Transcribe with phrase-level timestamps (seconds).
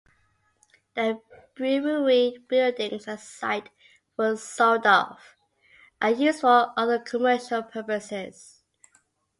[0.95, 1.21] The
[1.53, 3.69] brewery buildings and site
[4.17, 5.35] were sold off
[6.01, 8.63] and used for other commercial purposes.